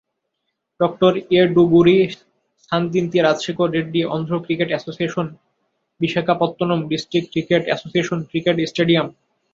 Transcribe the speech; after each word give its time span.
Doctor 0.79 1.13
Yeduguri 1.33 1.97
সানদিন্তি 2.71 3.17
Rajshekhar 3.19 3.69
Reddy 3.75 4.01
Andhra 4.15 4.33
cricket 4.45 4.69
অ্যাসোসিয়েশন-বিশাখাপত্তনম 4.71 6.79
district 6.91 7.27
cricket 7.33 7.63
association 7.67 8.19
cricket 8.29 8.55
stadium. 8.71 9.07